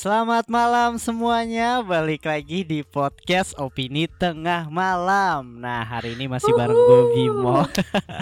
Selamat 0.00 0.48
malam 0.48 0.96
semuanya, 0.96 1.84
balik 1.84 2.24
lagi 2.24 2.64
di 2.64 2.80
podcast 2.80 3.52
Opini 3.60 4.08
Tengah 4.08 4.72
Malam. 4.72 5.60
Nah 5.60 5.84
hari 5.84 6.16
ini 6.16 6.24
masih 6.24 6.56
bareng 6.56 6.72
gue 6.72 7.02
Bimo 7.12 7.68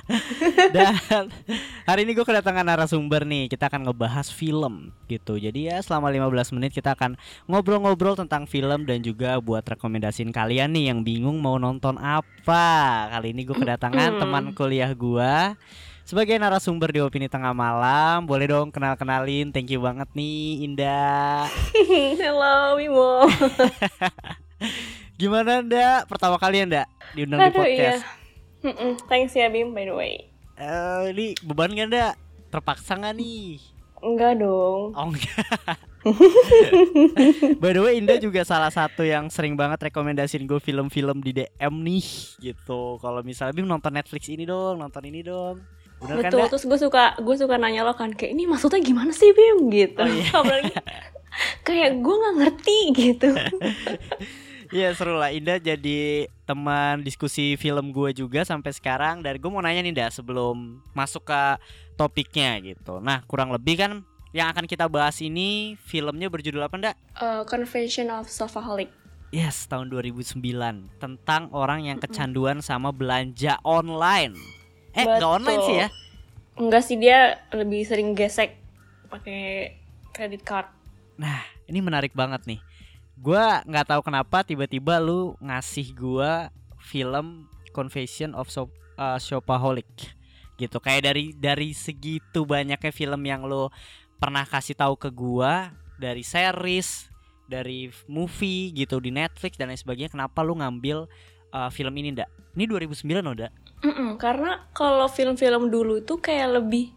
Dan 0.74 1.30
hari 1.86 2.02
ini 2.02 2.18
gue 2.18 2.26
kedatangan 2.26 2.66
narasumber 2.66 3.22
nih. 3.22 3.46
Kita 3.46 3.70
akan 3.70 3.86
ngebahas 3.86 4.26
film 4.26 4.90
gitu. 5.06 5.38
Jadi 5.38 5.70
ya 5.70 5.78
selama 5.78 6.10
15 6.10 6.58
menit 6.58 6.74
kita 6.74 6.98
akan 6.98 7.14
ngobrol-ngobrol 7.46 8.18
tentang 8.18 8.50
film 8.50 8.82
Dan 8.82 9.06
juga 9.06 9.38
buat 9.38 9.62
rekomendasiin 9.62 10.34
kalian 10.34 10.74
nih 10.74 10.90
yang 10.90 11.06
bingung 11.06 11.38
mau 11.38 11.62
nonton 11.62 11.94
apa. 12.02 13.06
Kali 13.14 13.30
ini 13.30 13.46
gue 13.46 13.54
kedatangan 13.54 14.18
teman 14.18 14.50
kuliah 14.50 14.90
gue 14.90 15.54
sebagai 16.08 16.40
narasumber 16.40 16.88
di 16.88 17.04
opini 17.04 17.28
tengah 17.28 17.52
malam, 17.52 18.24
boleh 18.24 18.48
dong 18.48 18.72
kenal-kenalin. 18.72 19.52
Thank 19.52 19.76
you 19.76 19.84
banget 19.84 20.08
nih 20.16 20.64
Indah. 20.64 21.52
Hello 22.24 22.80
Mimo. 22.80 23.28
Gimana 25.20 25.60
Nda? 25.60 26.08
Pertama 26.08 26.40
kali 26.40 26.64
ya 26.64 26.64
Nda 26.64 26.84
diundang 27.12 27.44
di 27.44 27.52
Aduh 27.52 27.60
iya. 27.60 27.60
podcast. 27.60 28.04
Mm-mm, 28.64 28.92
Thanks 29.04 29.36
ya 29.36 29.52
Bim 29.52 29.76
by 29.76 29.84
the 29.84 29.92
way. 29.92 30.32
Eh, 30.56 31.12
ini 31.12 31.36
beban 31.44 31.76
gak 31.76 31.92
Nda? 31.92 32.16
Terpaksa 32.48 32.96
gak 32.96 33.12
nih? 33.12 33.60
Enggak 34.00 34.40
dong. 34.40 34.96
Oh 34.96 35.12
enggak. 35.12 35.44
By 37.62 37.74
the 37.74 37.82
way 37.82 37.98
Indah 37.98 38.22
juga 38.22 38.46
salah 38.46 38.70
satu 38.70 39.02
yang 39.02 39.26
sering 39.28 39.58
banget 39.58 39.90
rekomendasiin 39.90 40.46
gue 40.46 40.62
film-film 40.62 41.20
di 41.20 41.34
DM 41.34 41.74
nih 41.82 42.06
gitu. 42.38 42.96
Kalau 43.02 43.20
misalnya 43.26 43.52
Bim 43.52 43.66
nonton 43.66 43.92
Netflix 43.92 44.30
ini 44.30 44.46
dong, 44.46 44.78
nonton 44.78 45.02
ini 45.04 45.20
dong. 45.26 45.58
Bener 45.98 46.16
kan 46.22 46.30
Betul. 46.30 46.38
Nda? 46.38 46.50
Terus 46.50 46.64
gue 46.64 46.78
suka 46.78 47.04
gue 47.18 47.36
suka 47.38 47.54
nanya 47.58 47.82
lo 47.82 47.94
kan 47.94 48.14
kayak 48.14 48.32
ini 48.34 48.46
maksudnya 48.46 48.78
gimana 48.82 49.10
sih 49.10 49.34
Bim 49.34 49.70
gitu. 49.70 50.02
Oh, 50.02 50.08
iya. 50.08 50.30
Apalagi 50.38 50.74
kayak 51.66 51.90
gue 51.98 52.14
nggak 52.14 52.36
ngerti 52.42 52.78
gitu. 52.94 53.28
Iya 54.68 54.92
seru 54.92 55.16
lah 55.16 55.32
Indah 55.32 55.56
jadi 55.56 56.28
teman 56.44 57.00
diskusi 57.00 57.56
film 57.56 57.88
gue 57.88 58.12
juga 58.12 58.44
sampai 58.44 58.76
sekarang 58.76 59.24
Dan 59.24 59.40
gue 59.40 59.48
mau 59.48 59.64
nanya 59.64 59.80
nih 59.80 59.96
Indah 59.96 60.12
sebelum 60.12 60.84
masuk 60.92 61.24
ke 61.24 61.42
topiknya 61.96 62.60
gitu 62.60 63.00
Nah 63.00 63.24
kurang 63.24 63.48
lebih 63.48 63.80
kan 63.80 63.92
yang 64.36 64.52
akan 64.52 64.68
kita 64.68 64.84
bahas 64.92 65.24
ini 65.24 65.80
filmnya 65.88 66.28
berjudul 66.28 66.60
apa 66.60 66.76
Nda? 66.76 66.92
Uh, 67.16 67.48
Convention 67.48 68.12
of 68.12 68.28
Sofaholic. 68.28 68.92
Yes 69.32 69.64
tahun 69.72 69.88
2009 69.88 70.36
Tentang 71.00 71.48
orang 71.56 71.88
yang 71.88 71.96
kecanduan 71.96 72.60
sama 72.60 72.92
belanja 72.92 73.56
online 73.64 74.36
Eh 74.94 75.04
Betul. 75.04 75.28
online 75.28 75.62
sih 75.64 75.76
ya? 75.76 75.88
Enggak 76.58 76.82
sih 76.84 76.96
dia 76.98 77.42
lebih 77.54 77.82
sering 77.86 78.12
gesek 78.14 78.56
pakai 79.08 79.74
credit 80.12 80.42
card. 80.44 80.68
Nah 81.16 81.44
ini 81.68 81.80
menarik 81.80 82.12
banget 82.16 82.44
nih 82.44 82.60
Gua 83.18 83.66
nggak 83.66 83.86
tahu 83.90 84.00
kenapa 84.06 84.46
tiba-tiba 84.46 85.02
lu 85.02 85.34
ngasih 85.42 85.90
gua 85.98 86.54
film 86.78 87.50
Confession 87.74 88.30
of 88.30 88.46
Shop, 88.46 88.70
uh, 88.94 89.18
Shopaholic 89.18 89.90
gitu 90.54 90.78
kayak 90.78 91.10
dari 91.10 91.34
dari 91.34 91.74
segitu 91.74 92.46
banyaknya 92.46 92.94
film 92.94 93.22
yang 93.26 93.42
lu 93.46 93.70
pernah 94.22 94.46
kasih 94.46 94.78
tahu 94.78 94.94
ke 94.94 95.10
gua 95.10 95.74
dari 95.98 96.22
series 96.22 97.10
dari 97.50 97.90
movie 98.06 98.70
gitu 98.70 99.02
di 99.02 99.10
Netflix 99.10 99.58
dan 99.58 99.74
lain 99.74 99.78
sebagainya 99.78 100.14
kenapa 100.14 100.38
lu 100.46 100.54
ngambil 100.54 101.10
uh, 101.50 101.70
film 101.74 101.94
ini 101.98 102.14
ndak 102.14 102.30
ini 102.54 102.70
2009 102.70 103.02
loh 103.18 103.34
ndak 103.34 103.50
Mm-mm, 103.78 104.16
karena 104.16 104.66
kalau 104.70 105.06
film-film 105.06 105.68
dulu 105.68 106.00
tuh 106.00 106.18
kayak 106.18 106.50
lebih 106.56 106.90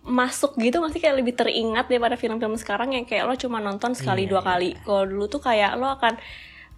masuk 0.00 0.56
gitu 0.56 0.78
masih 0.78 0.96
kayak 0.98 1.16
lebih 1.16 1.34
teringat 1.34 1.86
daripada 1.86 2.14
film-film 2.14 2.54
sekarang 2.54 2.94
yang 2.94 3.04
kayak 3.04 3.24
lo 3.24 3.34
cuma 3.34 3.58
nonton 3.58 3.92
sekali 3.92 4.24
Iya, 4.24 4.30
dua 4.30 4.40
iya. 4.40 4.48
kali. 4.48 4.68
Kalau 4.78 5.04
dulu 5.04 5.24
tuh 5.26 5.40
kayak 5.40 5.74
lo 5.74 5.90
akan 5.90 6.14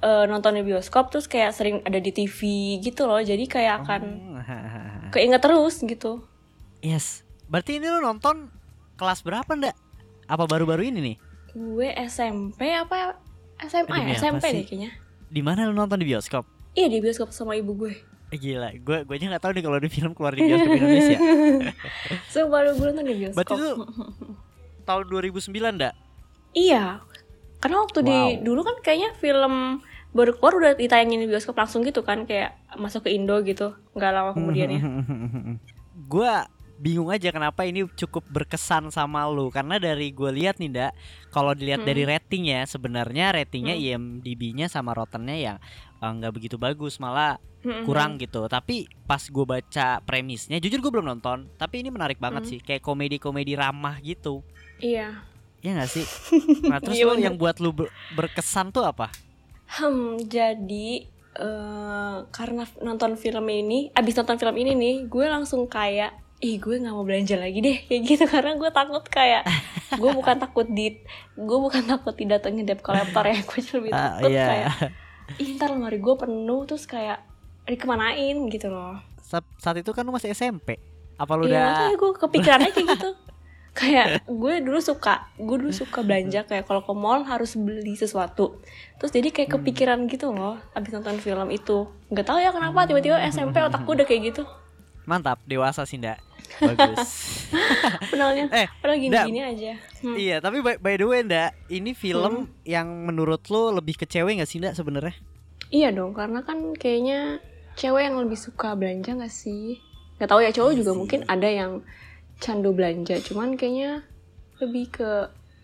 eh, 0.00 0.24
nonton 0.26 0.52
di 0.54 0.62
bioskop 0.62 1.08
terus 1.08 1.26
kayak 1.26 1.52
sering 1.52 1.78
ada 1.80 1.96
di 1.96 2.10
TV 2.10 2.38
gitu 2.80 3.04
loh. 3.04 3.20
Jadi 3.20 3.44
kayak 3.46 3.74
akan 3.80 4.02
Oh. 4.34 5.10
keinget 5.14 5.38
terus 5.38 5.78
gitu. 5.80 6.24
yes 6.80 7.22
berarti 7.46 7.76
ini 7.76 7.86
lu 7.86 8.00
nonton 8.00 8.50
kelas 8.96 9.20
berapa 9.20 9.46
ndak 9.46 9.76
apa 10.24 10.44
baru-baru 10.44 10.82
ini 10.84 10.98
nih 11.04 11.16
Gue 11.52 11.92
SMP 12.00 12.72
apa 12.72 13.20
SMA 13.60 13.92
ya? 14.08 14.18
SMP 14.18 14.44
deh 14.50 14.64
kayaknya. 14.64 14.90
di 15.24 15.40
mana 15.40 15.62
lu 15.62 15.72
nonton 15.72 15.94
di 15.94 16.08
bioskop 16.08 16.42
Iya 16.72 16.88
di 16.88 16.98
bioskop 16.98 17.30
sama 17.30 17.54
ibu 17.54 17.76
gue. 17.76 17.94
Eh, 18.32 18.38
Gila, 18.38 18.72
gue 18.74 18.98
gue 19.04 19.14
aja 19.14 19.26
nggak 19.28 19.42
tahu 19.42 19.52
nih 19.52 19.62
kalau 19.62 19.76
di 19.76 19.88
film 19.88 20.12
keluar 20.12 20.32
di 20.32 20.40
bioskop 20.42 20.72
Indonesia. 20.72 21.18
So 22.26 22.48
baru 22.48 22.72
gue 22.72 22.86
nonton 22.88 23.04
di 23.04 23.16
bioskop. 23.18 23.36
Berarti 23.38 23.54
itu 23.54 23.72
tahun 24.82 25.04
2009 25.06 25.52
ndak? 25.76 25.94
Iya. 26.52 26.84
Karena 27.58 27.76
waktu 27.78 27.98
di 28.00 28.10
Wow. 28.10 28.40
dulu 28.42 28.60
kan 28.62 28.76
kayaknya 28.80 29.10
film 29.14 29.54
baru 30.10 30.32
keluar 30.32 30.52
udah 30.54 30.72
ditayangin 30.74 31.20
di 31.20 31.28
bioskop 31.28 31.54
langsung 31.54 31.80
gitu 31.82 32.00
kan 32.00 32.24
kayak 32.24 32.52
masuk 32.74 33.04
ke 33.04 33.12
Indo 33.12 33.40
gitu 33.40 33.72
nggak 33.92 34.10
lama 34.10 34.30
kemudian 34.32 34.68
ya 34.68 34.80
gue 36.12 36.32
bingung 36.76 37.08
aja 37.08 37.30
kenapa 37.30 37.62
ini 37.62 37.88
cukup 37.88 38.26
berkesan 38.26 38.90
sama 38.90 39.24
lu 39.24 39.48
karena 39.48 39.78
dari 39.78 40.10
gue 40.10 40.28
lihat 40.28 40.58
nih 40.58 40.68
ndak 40.68 40.92
kalau 41.30 41.54
dilihat 41.54 41.80
Hmm. 41.80 41.88
dari 41.88 42.04
rating 42.04 42.44
ya 42.44 42.60
sebenarnya 42.66 43.32
ratingnya 43.32 43.72
Hmm. 43.72 43.84
IMDb-nya 44.18 44.66
sama 44.66 44.92
Rottennya 44.92 45.36
ya 45.38 45.54
eh, 46.02 46.12
nggak 46.12 46.32
begitu 46.32 46.56
bagus 46.56 46.98
malah 46.98 47.38
kurang 47.80 48.18
gitu. 48.18 48.42
Tapi 48.44 48.76
pas 49.04 49.22
gue 49.22 49.44
baca 49.44 49.86
premisnya 50.00 50.58
jujur 50.58 50.78
gue 50.80 50.92
belum 50.92 51.06
nonton 51.08 51.46
tapi 51.54 51.78
ini 51.78 51.88
menarik 51.88 52.18
banget 52.18 52.42
sih 52.44 52.58
kayak 52.58 52.82
komedi-komedi 52.82 53.54
ramah 53.54 53.96
gitu. 53.98 54.42
Iya. 54.76 55.22
Ya 55.58 55.70
nggak 55.72 55.86
sih? 55.88 56.02
Nah 56.66 56.78
terus 56.78 56.98
Iya, 56.98 57.06
bener. 57.08 57.22
yang 57.22 57.36
buat 57.36 57.56
lu 57.56 57.70
ber- 57.72 57.88
berkesan 58.12 58.70
tuh 58.70 58.82
apa? 58.82 59.14
Hmm 59.70 60.18
jadi 60.20 61.06
eh, 61.32 62.16
karena 62.28 62.62
nonton 62.78 63.14
film 63.14 63.46
ini 63.46 63.88
abis 63.90 64.14
nonton 64.16 64.36
film 64.36 64.52
ini 64.54 64.74
nih 64.74 64.96
gue 65.06 65.24
langsung 65.24 65.64
kayak 65.64 66.12
ih 66.38 66.58
gue 66.58 66.76
nggak 66.76 66.90
mau 66.90 67.02
belanja 67.02 67.38
lagi 67.38 67.58
deh 67.58 67.78
kayak 67.86 68.02
gitu 68.04 68.24
karena 68.26 68.52
gue 68.54 68.70
takut 68.70 69.04
kayak 69.06 69.46
gue 69.92 70.10
bukan 70.10 70.36
takut 70.36 70.66
di 70.66 70.98
gue 71.32 71.58
bukan 71.60 71.86
takut 71.86 72.12
didatengin 72.12 72.66
debt 72.66 72.80
collector 72.80 73.22
ya 73.22 73.38
gue 73.48 73.60
lebih 73.72 73.90
Ah, 73.90 74.18
takut 74.18 74.28
iya. 74.28 74.46
kayak 74.46 74.72
ih 75.36 75.54
ntar 75.54 75.70
lemari 75.70 75.96
gue 75.96 76.14
penuh 76.14 76.64
terus 76.64 76.84
kayak 76.84 77.22
dikemanain 77.64 78.36
gitu 78.48 78.68
loh. 78.68 78.98
Sa- 79.20 79.46
saat 79.56 79.76
itu 79.76 79.90
kan 79.90 80.02
lu 80.02 80.10
masih 80.10 80.30
SMP 80.30 80.76
apa 81.14 81.32
lu 81.34 81.44
Iya 81.44 81.52
udah 81.52 81.62
makanya 81.68 81.96
gue 81.96 82.10
kepikirannya 82.18 82.70
kayak 82.70 82.88
gitu. 82.92 83.10
Kayak 83.72 84.28
gue 84.28 84.60
dulu 84.60 84.84
suka 84.84 85.32
Gue 85.38 85.56
dulu 85.56 85.72
suka 85.72 86.04
belanja 86.04 86.44
Kayak 86.44 86.68
kalau 86.68 86.84
ke 86.84 86.92
mall 86.92 87.24
harus 87.24 87.56
beli 87.56 87.96
sesuatu. 87.96 88.60
Terus 89.00 89.08
jadi 89.10 89.32
kayak 89.32 89.48
Hmm. 89.48 89.56
kepikiran 89.58 89.98
gitu 90.06 90.28
loh 90.28 90.60
Abis 90.72 90.92
nonton 90.92 91.16
film 91.16 91.48
itu. 91.48 91.88
Gak 92.12 92.28
tahu 92.28 92.36
ya 92.36 92.52
kenapa 92.52 92.84
Tiba-tiba 92.84 93.16
SMP 93.24 93.64
otakku 93.64 93.96
udah 93.96 94.04
kayak 94.04 94.28
gitu 94.28 94.44
mantap 95.04 95.38
dewasa 95.44 95.82
sih 95.82 95.98
ndak 95.98 96.18
bagus 96.58 97.00
Eh, 98.52 98.68
Padahal 98.78 98.98
Nda. 99.00 99.24
gini-gini 99.24 99.40
aja. 99.40 99.72
Hmm. 100.04 100.14
iya 100.14 100.36
tapi 100.38 100.60
by, 100.60 100.76
by 100.78 100.94
the 100.94 101.06
way 101.06 101.20
ndak 101.22 101.56
ini 101.68 101.92
film 101.92 102.50
yang 102.62 102.86
menurut 103.06 103.42
lu 103.48 103.72
lebih 103.72 103.96
ke 103.96 104.04
cewek 104.04 104.38
nggak 104.38 104.48
sih 104.48 104.60
ndak 104.60 104.76
sebenarnya? 104.76 105.16
Iya 105.72 105.88
dong 105.88 106.12
Karena 106.12 106.44
kan 106.44 106.76
kayaknya 106.76 107.40
Cewek 107.72 108.04
yang 108.04 108.20
lebih 108.20 108.36
suka 108.36 108.76
belanja 108.76 109.16
gak 109.16 109.32
sih? 109.32 109.80
Gak 110.20 110.28
tahu 110.28 110.44
ya 110.44 110.52
cowok 110.52 110.68
Iya 110.68 110.78
juga 110.84 110.92
sih. 110.92 110.98
mungkin 111.00 111.20
ada 111.24 111.48
yang 111.48 111.80
Candu 112.36 112.76
belanja 112.76 113.16
Cuman 113.24 113.56
kayaknya 113.56 114.04
Lebih 114.60 114.92
ke 114.92 115.10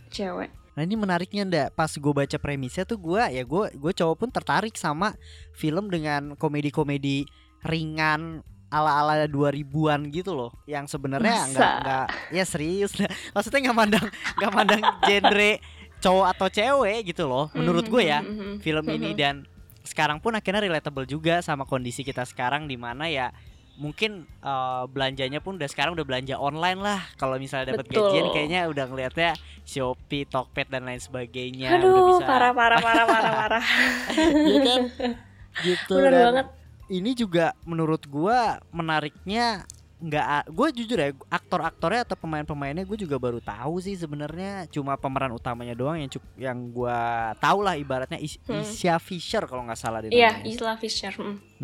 cewek. 0.08 0.48
Nah 0.48 0.82
ini 0.82 0.96
menariknya 0.96 1.44
ndak 1.44 1.68
pas 1.76 1.92
gue 1.92 2.12
baca 2.14 2.36
premisnya 2.40 2.88
tuh 2.88 2.96
gue 2.96 3.20
ya 3.20 3.44
gue 3.44 3.64
gue 3.76 3.92
cowok 3.92 4.16
pun 4.16 4.30
tertarik 4.32 4.80
sama 4.80 5.12
film 5.52 5.92
dengan 5.92 6.32
komedi-komedi 6.40 7.28
ringan 7.60 8.40
ala-ala 8.68 9.24
2000-an 9.24 10.08
gitu 10.08 10.32
loh 10.32 10.52
yang 10.64 10.84
sebenarnya 10.84 11.48
nggak 11.48 11.72
nggak 11.80 12.06
ya 12.30 12.44
serius. 12.44 12.92
Maksudnya 13.34 13.60
nggak 13.64 13.76
mandang 13.76 14.06
nggak 14.36 14.52
mandang 14.52 14.82
genre 15.02 15.52
cowok 15.98 16.26
atau 16.30 16.46
cewek 16.48 17.00
gitu 17.06 17.26
loh 17.26 17.50
menurut 17.52 17.84
gue 17.84 18.02
ya 18.02 18.20
Mhm, 18.20 18.30
mhm, 18.30 18.54
film 18.60 18.84
ini. 18.88 19.10
Mhm. 19.10 19.18
dan 19.18 19.34
sekarang 19.82 20.20
pun 20.20 20.30
akhirnya 20.30 20.62
relatable 20.62 21.02
juga 21.04 21.40
sama 21.40 21.64
kondisi 21.64 22.04
kita 22.04 22.22
sekarang 22.22 22.68
di 22.68 22.76
mana 22.76 23.08
ya 23.08 23.32
mungkin 23.74 24.26
eh, 24.42 24.84
belanjanya 24.86 25.38
pun 25.38 25.54
udah 25.54 25.66
sekarang 25.66 25.94
udah 25.94 26.02
belanja 26.02 26.34
online 26.34 26.78
lah. 26.78 27.00
Kalau 27.14 27.38
misalnya 27.38 27.72
dapat 27.72 27.86
gajian 27.88 28.30
kayaknya 28.30 28.66
udah 28.66 28.84
ngelihatnya 28.84 29.30
Shopee, 29.62 30.24
Tokped 30.24 30.66
dan 30.66 30.82
lain 30.82 30.98
sebagainya. 30.98 31.72
Udah 31.72 31.80
Aduh, 31.80 32.06
bisa 32.10 32.24
parah 32.26 32.52
parah 32.52 32.78
parah 32.78 33.04
parah 33.06 33.32
parah. 33.32 33.64
Iya 34.50 34.58
kan? 34.60 34.82
Gitu 35.64 35.94
Bener 35.94 36.10
dan 36.10 36.22
banget. 36.30 36.46
Ini 36.88 37.12
juga 37.12 37.52
menurut 37.62 38.04
gua 38.04 38.58
menariknya 38.68 39.64
nggak 39.98 40.26
gue 40.48 40.68
jujur 40.76 40.94
ya 40.96 41.10
aktor-aktornya 41.28 42.06
atau 42.06 42.14
pemain-pemainnya 42.14 42.86
gue 42.86 42.94
juga 42.96 43.18
baru 43.18 43.42
tahu 43.42 43.82
sih 43.82 43.92
sebenarnya 43.92 44.70
cuma 44.70 44.94
pemeran 44.94 45.34
utamanya 45.34 45.74
doang 45.74 45.98
yang 45.98 46.06
cuk- 46.06 46.38
yang 46.38 46.70
gua 46.70 46.98
tahu 47.36 47.60
lah 47.60 47.74
ibaratnya 47.74 48.14
Is- 48.16 48.38
Hmm. 48.40 48.62
Isya 48.62 48.94
Fisher 48.98 49.42
kalau 49.42 49.66
nggak 49.66 49.74
salah 49.76 49.98
dia 49.98 50.14
Iya. 50.14 50.32
Isla 50.44 50.78
Fisher. 50.78 51.10
mm. 51.12 51.58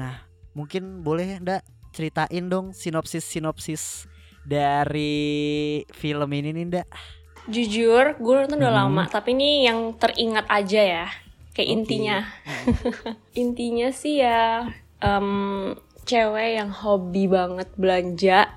mungkin 0.50 1.00
boleh 1.00 1.38
ndak 1.38 1.62
ceritain 1.90 2.42
dong 2.44 2.70
sinopsis 2.70 3.22
sinopsis 3.22 4.10
dari 4.42 5.14
film 5.90 6.26
ini 6.28 6.50
nih 6.52 6.64
ndak 6.68 6.86
jujur 7.46 8.14
gue 8.14 8.34
nonton 8.36 8.58
udah 8.58 8.72
Hmm. 8.72 8.82
lama 8.82 9.02
tapi 9.06 9.30
ini 9.30 9.62
yang 9.62 9.94
teringat 9.94 10.46
aja 10.48 10.82
ya 10.82 11.06
kayak 11.50 11.68
Oke. 11.68 11.74
intinya 11.76 12.18
intinya 13.36 13.88
sih 13.90 14.18
ya 14.18 14.66
em, 15.04 15.28
cewek 16.04 16.50
yang 16.56 16.72
hobi 16.72 17.28
banget 17.28 17.68
belanja 17.76 18.48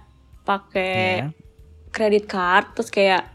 pakai 0.43 0.95
Iya. 1.19 1.27
kredit 1.91 2.25
card 2.25 2.71
terus 2.71 2.87
kayak 2.87 3.27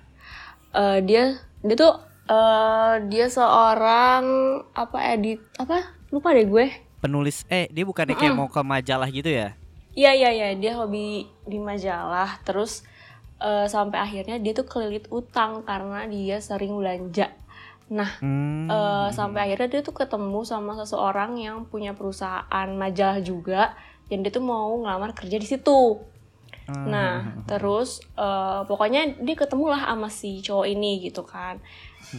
eh, 0.72 0.98
dia 1.04 1.36
dia 1.60 1.76
tuh 1.76 1.94
eh, 2.26 2.94
dia 3.06 3.28
seorang 3.28 4.24
apa 4.72 4.98
edit 5.12 5.40
apa 5.56 5.92
lupa 6.08 6.32
deh 6.32 6.48
gue 6.48 6.66
Penulis 6.98 7.42
eh 7.50 7.66
dia 7.68 7.82
bukannya 7.82 8.14
kayak 8.14 8.32
mau 8.32 8.46
ke 8.46 8.62
majalah 8.62 9.10
gitu 9.10 9.26
ya? 9.26 9.58
Iya 9.92 10.14
iya 10.14 10.30
iya 10.30 10.48
dia 10.54 10.78
hobi 10.78 11.26
di 11.42 11.58
majalah 11.58 12.38
terus 12.46 12.86
eh, 13.42 13.66
sampai 13.66 13.98
akhirnya 13.98 14.38
dia 14.38 14.54
tuh 14.54 14.64
kelilit 14.64 15.10
utang 15.10 15.66
karena 15.66 16.06
dia 16.06 16.38
sering 16.38 16.78
belanja. 16.78 17.34
Nah 17.90 18.20
Hmm. 18.22 18.70
eh, 18.70 19.08
sampai 19.10 19.50
akhirnya 19.50 19.78
dia 19.78 19.82
tuh 19.82 19.96
ketemu 19.96 20.44
sama 20.46 20.78
seseorang 20.78 21.40
yang 21.40 21.66
punya 21.66 21.96
perusahaan 21.96 22.68
majalah 22.76 23.18
juga 23.24 23.74
dan 24.06 24.22
dia 24.22 24.30
tuh 24.30 24.44
mau 24.44 24.76
ngelamar 24.78 25.16
kerja 25.16 25.40
di 25.40 25.48
situ. 25.48 25.98
Ah. 26.68 26.86
Nah 26.86 27.14
terus 27.48 28.04
eh, 28.14 28.60
pokoknya 28.68 29.18
dia 29.18 29.34
ketemulah 29.34 29.82
sama 29.82 30.06
si 30.12 30.38
cowok 30.44 30.66
ini 30.68 31.02
gitu 31.02 31.26
kan. 31.26 31.58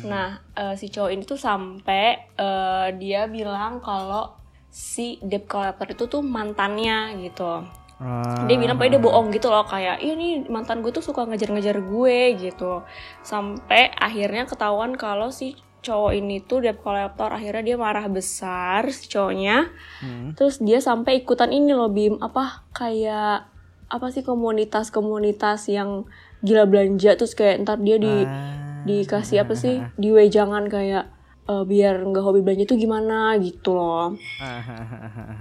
Nah 0.04 0.42
eh, 0.58 0.76
si 0.76 0.90
cowok 0.90 1.12
ini 1.14 1.24
tuh 1.24 1.38
sampai 1.40 2.34
eh, 2.36 2.88
dia 2.98 3.30
bilang 3.30 3.80
kalau 3.80 4.36
si 4.74 5.22
debt 5.22 5.46
collector 5.46 5.86
itu 5.86 6.10
tuh 6.10 6.26
mantannya 6.26 7.14
gitu 7.22 7.62
Ah. 7.98 8.44
dia 8.46 8.58
bilang 8.58 8.76
pokoknya 8.76 8.94
dia 8.96 9.04
bohong 9.04 9.28
gitu 9.30 9.48
loh 9.48 9.64
kayak 9.64 10.00
iya 10.00 10.14
nih 10.14 10.46
mantan 10.48 10.82
gue 10.82 10.90
tuh 10.90 11.00
suka 11.00 11.24
ngejar-ngejar 11.24 11.78
gue 11.80 12.18
gitu 12.38 12.82
sampai 13.22 13.94
akhirnya 13.94 14.44
ketahuan 14.44 14.94
kalau 14.94 15.30
si 15.30 15.54
cowok 15.80 16.12
ini 16.14 16.40
tuh 16.40 16.60
debt 16.60 16.80
collector 16.80 17.28
akhirnya 17.30 17.64
dia 17.64 17.78
marah 17.78 18.08
besar 18.08 18.88
si 18.88 19.08
cowoknya 19.08 19.68
Hmm. 20.00 20.32
terus 20.34 20.58
dia 20.58 20.80
sampai 20.80 21.22
ikutan 21.22 21.50
ini 21.50 21.72
loh 21.72 21.88
bim 21.88 22.18
apa 22.18 22.64
kayak 22.72 23.48
apa 23.88 24.06
sih 24.10 24.24
komunitas-komunitas 24.24 25.68
yang 25.68 26.04
gila 26.40 26.66
belanja 26.66 27.14
terus 27.14 27.32
kayak 27.34 27.62
ntar 27.62 27.78
dia 27.78 27.96
di 27.96 28.10
Ah. 28.26 28.82
dikasih 28.84 29.44
apa 29.44 29.54
sih 29.54 29.80
diwejangan 30.02 30.68
kayak 30.68 31.08
eh, 31.44 31.64
biar 31.64 32.00
nggak 32.02 32.20
hobi 32.22 32.40
belanja 32.40 32.64
tuh 32.66 32.76
gimana 32.76 33.36
gitu 33.38 33.76
loh. 33.76 34.16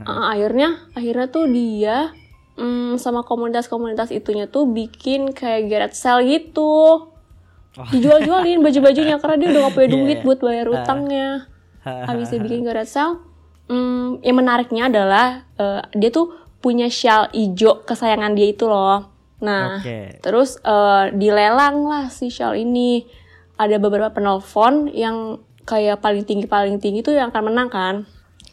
Ah, 0.04 0.30
akhirnya 0.34 0.74
akhirnya 0.92 1.26
tuh 1.26 1.46
dia 1.46 2.10
mm, 2.54 2.96
sama 2.96 3.22
komunitas-komunitas 3.22 4.10
itunya 4.10 4.46
tuh 4.46 4.68
bikin 4.68 5.32
kayak 5.32 5.68
garage 5.68 5.98
sale 5.98 6.24
gitu 6.26 7.08
Oh. 7.72 7.88
dijual-jualin 7.88 8.60
baju-bajunya 8.60 9.16
karena 9.16 9.36
dia 9.40 9.48
udah 9.48 9.60
gak 9.64 9.72
punya 9.72 9.88
Iya, 9.88 9.96
duit 9.96 10.18
iya. 10.20 10.24
buat 10.28 10.38
bayar 10.44 10.66
utangnya 10.68 11.28
habis 12.08 12.28
dia 12.28 12.36
bikin 12.36 12.68
garage 12.68 12.92
sale 12.92 13.16
mm, 13.64 14.20
yang 14.20 14.36
menariknya 14.36 14.92
adalah 14.92 15.48
eh, 15.56 15.80
dia 15.96 16.12
tuh 16.12 16.36
punya 16.60 16.92
shawl 16.92 17.32
ijo 17.32 17.80
kesayangan 17.88 18.36
dia 18.36 18.52
itu 18.52 18.68
loh 18.68 19.08
nah 19.40 19.80
Oke. 19.80 20.20
terus 20.20 20.60
eh, 20.60 21.16
dilelang 21.16 21.88
lah 21.88 22.12
si 22.12 22.28
shawl 22.28 22.60
ini 22.60 23.08
ada 23.56 23.80
beberapa 23.80 24.12
penelpon 24.12 24.92
yang 24.92 25.40
kayak 25.64 26.04
paling 26.04 26.28
tinggi 26.28 26.44
paling 26.44 26.76
tinggi 26.76 27.00
tuh 27.00 27.16
yang 27.16 27.32
akan 27.32 27.56
menang 27.56 27.72
kan 27.72 27.94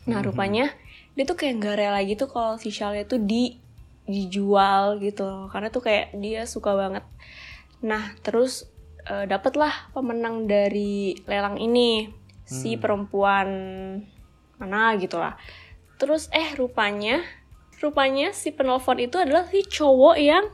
nah 0.07 0.23
rupanya 0.23 0.71
dia 1.13 1.27
tuh 1.27 1.35
kayak 1.35 1.59
nggak 1.59 1.75
rela 1.75 1.99
gitu 2.07 2.23
kalau 2.31 2.55
si 2.55 2.71
shawlnya 2.71 3.03
tuh 3.03 3.19
di 3.19 3.59
dijual 4.09 4.97
gitu 4.97 5.21
loh. 5.21 5.45
karena 5.53 5.69
tuh 5.69 5.85
kayak 5.85 6.17
dia 6.17 6.49
suka 6.49 6.73
banget. 6.73 7.05
Nah 7.85 8.17
terus 8.25 8.65
eh, 9.05 9.29
dapatlah 9.29 9.93
pemenang 9.93 10.49
dari 10.49 11.13
lelang 11.29 11.61
ini 11.61 12.09
si 12.49 12.75
perempuan 12.81 13.47
mana 14.57 14.97
gitu 14.97 15.21
lah. 15.21 15.37
Terus 16.01 16.25
eh 16.33 16.57
rupanya 16.57 17.21
rupanya 17.79 18.35
si 18.35 18.51
penelpon 18.51 18.99
itu 18.99 19.15
adalah 19.21 19.47
si 19.47 19.63
cowok 19.63 20.17
yang 20.17 20.45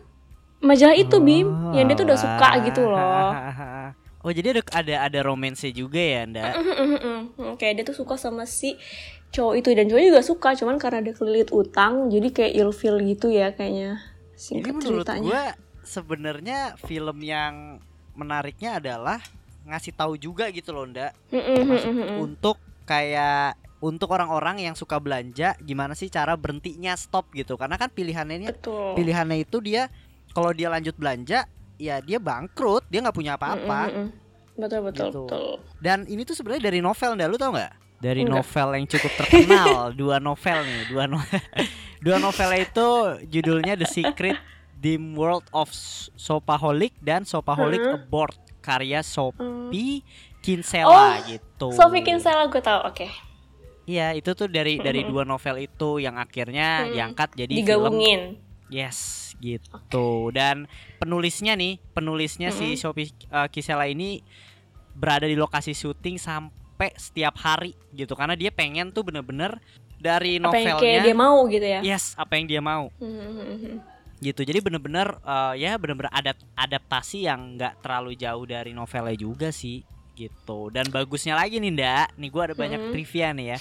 majalah 0.60 0.94
itu 1.00 1.18
bim. 1.24 1.72
Yang 1.72 1.86
dia 1.88 1.96
tuh 1.96 2.06
udah 2.12 2.20
suka 2.20 2.50
gitu 2.68 2.82
loh. 2.86 3.30
Oh 4.26 4.34
jadi 4.34 4.58
ada 4.58 4.62
ada 4.74 4.96
ada 5.06 5.20
romansnya 5.22 5.70
juga 5.70 6.02
ya 6.02 6.26
Anda? 6.26 6.58
kayak 7.62 7.74
dia 7.78 7.86
tuh 7.86 7.94
suka 7.94 8.18
sama 8.18 8.50
si 8.50 8.74
cowok 9.36 9.54
itu 9.60 9.70
dan 9.72 9.86
cowok 9.86 10.02
juga 10.02 10.22
suka 10.24 10.50
cuman 10.56 10.80
karena 10.80 11.00
dia 11.02 11.14
kelilit 11.14 11.52
utang 11.52 12.08
jadi 12.08 12.28
kayak 12.32 12.54
ilfil 12.56 12.96
gitu 13.04 13.28
ya 13.28 13.52
kayaknya. 13.52 14.00
Ini 14.00 14.40
singkat 14.40 14.74
menurut 14.74 15.04
ceritanya. 15.04 15.28
gua 15.28 15.44
sebenarnya 15.86 16.60
film 16.82 17.18
yang 17.20 17.84
menariknya 18.14 18.80
adalah 18.80 19.20
ngasih 19.64 19.92
tahu 19.92 20.16
juga 20.16 20.48
gitu 20.50 20.72
loh 20.72 20.86
Nda. 20.86 21.12
Mm-mm, 21.30 21.56
Maksud- 21.62 21.88
mm-mm, 21.92 21.96
mm-mm. 22.00 22.18
untuk 22.24 22.58
kayak 22.84 23.54
untuk 23.80 24.10
orang-orang 24.10 24.64
yang 24.64 24.74
suka 24.74 24.98
belanja 24.98 25.54
gimana 25.60 25.94
sih 25.94 26.08
cara 26.08 26.34
berhentinya 26.34 26.96
stop 26.96 27.30
gitu. 27.32 27.54
Karena 27.56 27.76
kan 27.76 27.92
pilihannya 27.92 28.36
ini 28.40 28.48
betul. 28.50 28.96
pilihannya 28.96 29.38
itu 29.42 29.60
dia 29.60 29.92
kalau 30.32 30.52
dia 30.52 30.68
lanjut 30.68 30.96
belanja 30.96 31.46
ya 31.76 32.00
dia 32.00 32.18
bangkrut 32.18 32.88
dia 32.88 33.04
nggak 33.04 33.14
punya 33.14 33.36
apa-apa. 33.36 33.92
Betul 34.56 34.80
betul 34.88 35.08
Gitu. 35.12 35.22
betul. 35.28 35.48
Dan 35.84 36.08
ini 36.08 36.24
tuh 36.24 36.34
sebenarnya 36.34 36.64
dari 36.66 36.80
novel 36.80 37.14
Nda. 37.14 37.28
Lu 37.28 37.36
tau 37.36 37.52
nggak 37.52 37.74
dari 37.98 38.22
Enggak. 38.22 38.44
novel 38.44 38.68
yang 38.76 38.88
cukup 38.88 39.12
terkenal 39.16 39.72
dua 40.00 40.18
novel 40.20 40.58
nih 40.62 40.82
dua 40.88 41.04
no 41.06 41.20
dua 42.06 42.18
novel 42.18 42.50
itu 42.56 42.88
judulnya 43.28 43.74
The 43.76 43.88
Secret 43.88 44.38
Dim 44.76 45.16
World 45.16 45.48
of 45.50 45.72
Sopaholic 46.14 46.94
dan 47.00 47.24
Sopaholic 47.24 47.80
Mm-mm. 47.80 47.98
Aboard 48.02 48.36
karya 48.60 49.00
Hmm. 49.00 49.70
Sophie 49.70 50.02
Kinsella 50.40 51.22
gitu 51.24 51.70
Sophie 51.72 52.02
Kinsella 52.02 52.46
gue 52.46 52.60
tau 52.60 52.84
oke 52.84 53.08
Iya 53.86 54.14
itu 54.14 54.34
tuh 54.34 54.50
dari 54.50 54.78
dari 54.78 55.06
Mm-mm. 55.06 55.14
dua 55.14 55.24
novel 55.24 55.62
itu 55.62 56.02
yang 56.02 56.18
akhirnya 56.18 56.86
Mm. 56.86 56.92
diangkat 56.92 57.30
jadi 57.36 57.54
film 57.54 57.62
digabungin 57.62 58.22
Yes, 58.66 59.30
gitu. 59.38 60.34
Dan 60.34 60.66
penulisnya 60.98 61.54
nih, 61.54 61.78
penulisnya 61.94 62.50
si 62.50 62.74
Mm-mm. 62.74 62.82
Sophie 62.82 63.14
uh, 63.30 63.46
Kisela 63.46 63.86
ini 63.86 64.26
berada 64.90 65.30
di 65.30 65.38
lokasi 65.38 65.78
syuting 65.78 66.18
sampai 66.18 66.65
setiap 66.96 67.36
hari 67.40 67.74
gitu. 67.96 68.14
Karena 68.14 68.36
dia 68.36 68.52
pengen 68.52 68.92
tuh 68.92 69.08
bener-bener 69.08 69.58
dari 69.96 70.38
apa 70.38 70.58
yang 70.60 70.78
novelnya 70.78 71.04
dia 71.08 71.16
mau 71.16 71.38
gitu 71.48 71.66
ya? 71.66 71.80
Yes 71.82 72.14
apa 72.20 72.36
yang 72.38 72.46
dia 72.46 72.62
mau. 72.62 72.92
Mm-mm. 73.00 73.80
gitu. 74.24 74.42
Jadi 74.48 74.60
bener-bener 74.64 75.12
uh, 75.24 75.54
ya 75.54 75.76
bener-bener 75.76 76.12
adapt 76.12 76.42
adaptasi 76.56 77.28
yang 77.28 77.60
nggak 77.60 77.84
terlalu 77.84 78.16
jauh 78.16 78.46
dari 78.48 78.72
novelnya 78.72 79.16
juga 79.16 79.50
sih 79.52 79.84
gitu. 80.16 80.72
Dan 80.72 80.88
bagusnya 80.88 81.36
lagi 81.36 81.60
nih 81.60 81.72
ndak 81.76 82.08
nih 82.16 82.30
gua 82.32 82.52
ada 82.52 82.56
banyak 82.56 82.96
trivia 82.96 83.36
nih 83.36 83.56
ya. 83.56 83.58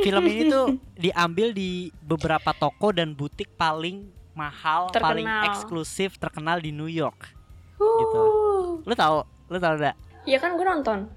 Film 0.00 0.24
ini 0.24 0.42
tuh 0.48 0.66
diambil 1.04 1.52
di 1.52 1.92
beberapa 2.00 2.56
toko 2.56 2.92
dan 2.92 3.12
butik 3.12 3.52
paling 3.56 4.08
mahal 4.32 4.88
paling 4.94 5.26
Terkenal. 5.26 5.44
eksklusif 5.50 6.16
terkenal 6.16 6.56
di 6.62 6.72
New 6.72 6.88
York. 6.88 7.36
Gitu. 7.76 8.22
Lu 8.82 8.94
tahu 8.96 9.24
lu 9.48 9.56
tahu 9.56 9.74
ndak 9.80 9.96
ya 10.28 10.36
kan 10.36 10.60
gue 10.60 10.66
nonton 10.68 11.08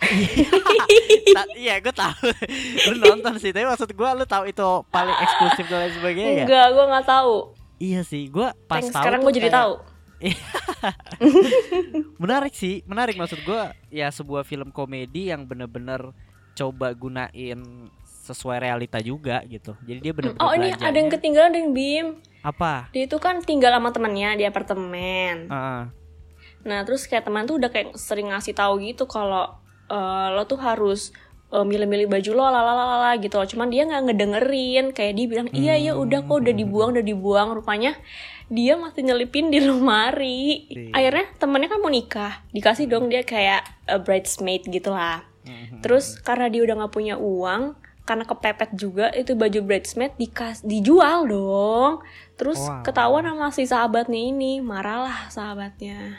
iya 1.56 1.74
gue 1.78 1.92
tahu. 1.92 2.16
Lu 2.88 2.94
nonton 2.98 3.36
sih 3.36 3.50
tapi 3.50 3.64
maksud 3.64 3.90
gua 3.92 4.16
lu 4.16 4.24
tahu 4.24 4.46
itu 4.46 4.68
paling 4.88 5.14
eksklusif 5.14 5.64
dan 5.68 5.86
lain 5.86 5.92
sebagainya 5.94 6.32
ya? 6.32 6.44
Enggak 6.48 6.66
gue 6.72 6.84
nggak 6.88 7.06
tahu. 7.06 7.34
Iya 7.76 8.00
sih 8.02 8.22
gua 8.28 8.52
pas 8.64 8.80
Thanks, 8.80 8.92
tahu 8.92 9.02
sekarang 9.02 9.20
gue 9.20 9.32
jadi 9.34 9.48
kayak- 9.48 9.60
tahu. 9.60 9.72
Menarik 12.22 12.52
sih 12.52 12.84
menarik 12.84 13.16
maksud 13.16 13.40
gua. 13.44 13.72
Ya 13.88 14.08
sebuah 14.08 14.42
film 14.42 14.70
komedi 14.70 15.32
yang 15.32 15.44
bener-bener 15.44 16.12
coba 16.52 16.92
gunain 16.92 17.88
sesuai 18.26 18.58
realita 18.60 19.00
juga 19.00 19.42
gitu. 19.48 19.74
Jadi 19.82 19.98
dia 20.00 20.12
bener-bener 20.12 20.44
oh 20.44 20.52
ini 20.52 20.70
ada 20.72 20.94
yang 20.94 21.10
ketinggalan 21.10 21.50
dari 21.50 21.68
Bim. 21.68 22.06
Apa? 22.40 22.88
Dia 22.92 23.04
itu 23.04 23.16
kan 23.20 23.40
tinggal 23.44 23.72
sama 23.74 23.92
temennya 23.92 24.36
di 24.36 24.44
apartemen. 24.44 25.48
Heeh. 25.48 25.82
Nah 26.60 26.84
terus 26.84 27.08
kayak 27.08 27.24
teman 27.24 27.48
tuh 27.48 27.56
udah 27.56 27.72
kayak 27.72 27.96
sering 27.96 28.32
ngasih 28.32 28.52
tahu 28.52 28.80
gitu 28.84 29.08
kalau 29.08 29.59
eh, 29.90 30.26
lo 30.30 30.42
tuh 30.44 30.56
harus 30.56 31.10
eh, 31.48 31.60
milih-milih 31.60 32.06
baju 32.06 32.30
lo 32.32 32.44
lalalala 32.46 33.18
gitu 33.18 33.34
loh. 33.34 33.44
Cuman 33.44 33.68
dia 33.68 33.82
nggak 33.82 34.02
ngedengerin 34.06 34.86
kayak 34.90 35.12
dia 35.12 35.26
bilang 35.26 35.48
iya 35.50 35.74
iya 35.74 35.92
udah 35.92 36.22
kok 36.22 36.38
udah 36.38 36.54
dibuang 36.54 36.88
udah 36.92 37.02
dibuang. 37.02 37.48
Rupanya 37.52 37.98
dia 38.46 38.74
masih 38.74 39.02
nyelipin 39.04 39.46
di 39.48 39.58
lemari. 39.60 40.66
Iya. 40.66 40.90
Akhirnya 40.92 41.26
temennya 41.36 41.68
kan 41.68 41.78
mau 41.78 41.88
nikah 41.88 42.32
dikasih 42.50 42.86
dong 42.86 43.06
dia 43.06 43.22
kayak 43.22 43.62
a 43.84 43.98
bridesmaid 43.98 44.62
gitu 44.64 44.90
lah. 44.90 45.26
Mhm. 45.42 45.82
Terus 45.82 46.18
karena 46.18 46.46
dia 46.46 46.62
udah 46.62 46.74
nggak 46.76 46.92
punya 46.92 47.14
uang 47.14 47.74
karena 48.00 48.24
kepepet 48.24 48.70
juga 48.74 49.06
itu 49.10 49.34
baju 49.34 49.60
bridesmaid 49.60 50.14
dikas 50.16 50.62
dijual 50.62 51.26
dong. 51.26 52.02
Terus 52.34 52.58
Wow. 52.58 52.82
ketahuan 52.82 53.22
sama 53.22 53.50
si 53.50 53.64
sahabatnya 53.64 54.18
ini 54.20 54.58
marahlah 54.58 55.26
sahabatnya. 55.28 56.18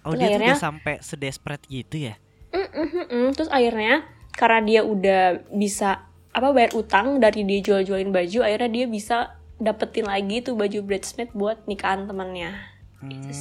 oh 0.00 0.12
Terus 0.12 0.18
dia 0.18 0.24
tuh 0.24 0.32
akhirnya- 0.32 0.52
udah 0.52 0.60
sampai 0.62 0.94
sedesperate 1.00 1.64
gitu 1.66 1.96
ya 2.02 2.16
Mm-mm-mm. 2.50 3.34
Terus 3.34 3.50
akhirnya 3.50 4.06
karena 4.34 4.60
dia 4.62 4.80
udah 4.82 5.22
bisa 5.54 6.06
apa 6.30 6.54
bayar 6.54 6.72
utang 6.78 7.18
dari 7.18 7.42
dia 7.42 7.58
jual-jualin 7.62 8.14
baju, 8.14 8.46
akhirnya 8.46 8.70
dia 8.70 8.86
bisa 8.86 9.16
dapetin 9.58 10.06
lagi 10.06 10.40
tuh 10.40 10.54
baju 10.56 10.78
bridesmaid 10.86 11.34
buat 11.34 11.66
nikahan 11.66 12.06
temennya. 12.06 12.54
Hmm, 13.00 13.32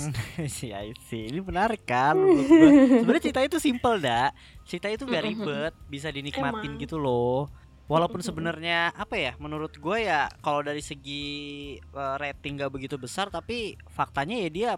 sih, 0.47 0.71
I 0.71 0.95
see. 1.11 1.27
Ini 1.27 1.43
menarik 1.43 1.83
kan? 1.83 2.15
Sebenarnya 2.15 3.23
cerita 3.23 3.43
itu 3.43 3.59
simple, 3.59 3.99
dak. 3.99 4.31
Cerita 4.63 4.87
itu 4.87 5.03
gak 5.03 5.23
ribet, 5.27 5.73
bisa 5.91 6.07
dinikmatin 6.07 6.79
Emang. 6.79 6.81
gitu 6.81 6.95
loh. 6.95 7.51
Walaupun 7.91 8.23
sebenarnya 8.23 8.95
apa 8.95 9.19
ya? 9.19 9.35
Menurut 9.35 9.75
gue 9.75 9.97
ya, 10.07 10.31
kalau 10.39 10.63
dari 10.63 10.79
segi 10.79 11.75
eh, 11.75 12.15
rating 12.15 12.55
gak 12.55 12.71
begitu 12.71 12.95
besar, 12.95 13.27
tapi 13.27 13.75
faktanya 13.91 14.39
ya 14.47 14.49
dia 14.49 14.71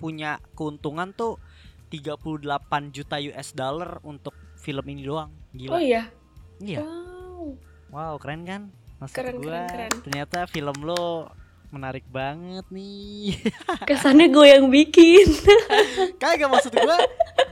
punya 0.00 0.40
keuntungan 0.56 1.12
tuh 1.12 1.36
38 1.92 2.96
juta 2.96 3.20
US 3.20 3.48
dollar 3.52 4.00
untuk 4.00 4.32
film 4.56 4.84
ini 4.88 5.04
doang. 5.04 5.28
Gila. 5.52 5.76
Oh 5.76 5.82
iya. 5.82 6.08
Iya. 6.56 6.80
Wow. 6.80 7.60
Wow, 7.92 8.14
keren 8.16 8.48
kan? 8.48 8.72
Maksud 8.96 9.16
Keren, 9.18 9.36
gua, 9.42 9.66
keren, 9.66 9.68
keren. 9.68 9.92
ternyata 10.06 10.38
film 10.48 10.78
lo 10.80 11.28
menarik 11.68 12.06
banget 12.08 12.64
nih. 12.72 13.36
Kesannya 13.88 14.32
gue 14.32 14.46
yang 14.48 14.72
bikin. 14.72 15.28
Kagak 16.22 16.48
maksud 16.48 16.72
gue 16.72 16.98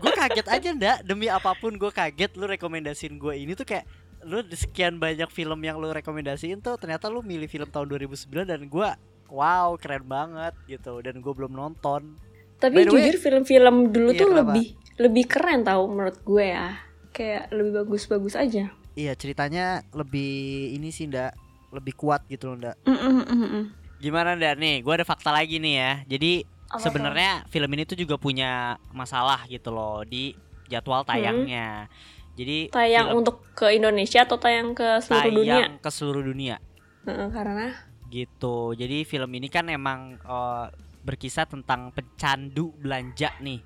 Gue 0.00 0.12
kaget 0.16 0.46
aja 0.48 0.68
ndak 0.72 0.98
Demi 1.04 1.28
apa 1.28 1.52
pun 1.56 1.76
gue 1.76 1.92
kaget 1.92 2.32
Lu 2.36 2.48
rekomendasiin 2.48 3.20
gue 3.20 3.34
ini 3.36 3.52
tuh 3.52 3.68
kayak 3.68 3.84
Lu 4.24 4.40
sekian 4.48 4.96
banyak 5.00 5.28
film 5.32 5.60
yang 5.64 5.80
lu 5.80 5.92
rekomendasiin 5.92 6.60
tuh 6.60 6.76
Ternyata 6.76 7.08
lu 7.12 7.20
milih 7.24 7.48
film 7.48 7.68
tahun 7.68 7.88
2009 7.88 8.48
Dan 8.48 8.68
gue 8.68 8.88
Wow 9.28 9.76
keren 9.80 10.04
banget 10.04 10.54
gitu 10.68 11.00
Dan 11.04 11.20
gue 11.20 11.32
belum 11.32 11.52
nonton 11.52 12.16
Tapi 12.60 12.76
By 12.76 12.86
jujur 12.86 13.16
film-film 13.16 13.88
dulu 13.88 14.08
Iya, 14.10 14.18
tuh 14.18 14.26
kenapa? 14.28 14.52
lebih 14.52 14.66
lebih 14.96 15.24
keren 15.26 15.60
tau 15.62 15.82
menurut 15.84 16.20
gue 16.20 16.44
ya. 16.46 16.76
Kayak 17.10 17.48
lebih 17.50 17.72
bagus-bagus 17.80 18.34
aja. 18.34 18.68
Iya 18.92 19.12
ceritanya 19.14 19.86
lebih 19.90 20.30
Ini 20.72 20.88
sih 20.88 21.06
ndak 21.06 21.32
Lebih 21.70 21.94
kuat 21.94 22.26
gitu 22.26 22.50
loh 22.50 22.58
ndak 22.58 22.74
Mm, 22.82 22.92
mm, 22.92 23.22
mm, 23.24 23.38
mm. 23.46 23.64
Gimana 23.98 24.34
ndak 24.34 24.54
nih 24.56 24.76
Gue 24.80 24.92
ada 24.92 25.04
fakta 25.04 25.30
lagi 25.30 25.56
nih 25.56 25.74
ya 25.74 25.92
Jadi 26.04 26.42
sebenarnya 26.72 27.46
film 27.46 27.70
ini 27.70 27.82
tuh 27.84 27.94
juga 27.94 28.14
punya 28.14 28.50
masalah 28.90 29.46
gitu 29.46 29.70
loh 29.70 30.02
Di 30.02 30.34
jadwal 30.66 31.02
tayangnya 31.02 31.86
Jadi 32.34 32.66
tuh? 32.66 32.76
tayang 32.76 33.06
film 33.06 33.18
untuk 33.20 33.36
ke 33.52 33.70
Indonesia 33.70 34.20
atau 34.20 34.36
tayang 34.36 34.74
ke 34.74 34.98
seluruh 35.00 35.32
dunia? 35.32 35.54
tayang 35.54 35.72
ke 35.78 35.88
seluruh 35.88 36.22
dunia 36.22 36.56
Heeh, 37.00 37.28
karena 37.30 37.66
gitu 38.08 38.74
jadi 38.74 39.02
film 39.02 39.30
ini 39.32 39.46
kan 39.46 39.66
emang 39.66 40.18
eh, 40.18 40.66
berkisah 41.00 41.44
tentang 41.44 41.90
pecandu 41.90 42.72
belanja 42.74 43.32
nih 43.38 43.60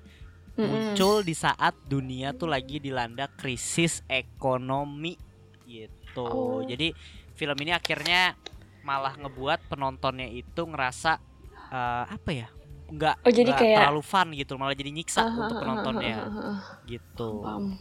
Mm-mm. 0.55 0.65
muncul 0.65 1.19
di 1.19 1.33
saat 1.33 1.75
dunia 1.83 2.31
tuh 2.31 2.47
lagi 2.47 2.79
dilanda 2.79 3.27
krisis 3.29 3.99
ekonomi 4.05 5.19
gitu 5.63 6.23
Oh. 6.23 6.63
jadi 6.63 6.95
film 7.33 7.57
ini 7.59 7.69
akhirnya 7.69 8.39
malah 8.81 9.13
ngebuat 9.13 9.67
penontonnya 9.67 10.29
itu 10.29 10.61
ngerasa 10.61 11.19
eh, 11.67 12.05
apa 12.07 12.31
ya 12.31 12.47
nggak 12.85 13.15
Oh, 13.19 13.33
jadi 13.33 13.51
kayak- 13.51 13.83
terlalu 13.83 13.99
fun 13.99 14.27
gitu 14.31 14.55
malah 14.55 14.71
jadi 14.71 14.91
nyiksa 14.91 15.19
Ah, 15.19 15.33
untuk 15.33 15.57
ah, 15.57 15.59
penontonnya 15.59 16.15
ah, 16.15 16.23
ah, 16.23 16.47
ah. 16.47 16.59
gitu 16.85 17.29
Paham. 17.41 17.75